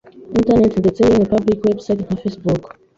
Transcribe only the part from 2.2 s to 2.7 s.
Facebook,